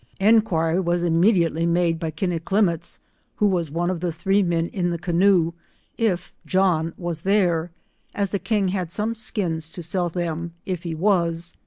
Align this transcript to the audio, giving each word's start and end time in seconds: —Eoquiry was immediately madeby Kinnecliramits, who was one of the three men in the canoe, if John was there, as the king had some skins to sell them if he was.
—Eoquiry 0.19 0.79
was 0.83 1.03
immediately 1.03 1.63
madeby 1.63 2.11
Kinnecliramits, 2.11 2.97
who 3.35 3.45
was 3.45 3.69
one 3.69 3.91
of 3.91 3.99
the 3.99 4.11
three 4.11 4.41
men 4.41 4.65
in 4.69 4.89
the 4.89 4.97
canoe, 4.97 5.53
if 5.95 6.33
John 6.43 6.93
was 6.97 7.21
there, 7.21 7.69
as 8.15 8.31
the 8.31 8.39
king 8.39 8.69
had 8.69 8.89
some 8.89 9.13
skins 9.13 9.69
to 9.69 9.83
sell 9.83 10.09
them 10.09 10.55
if 10.65 10.81
he 10.81 10.95
was. 10.95 11.55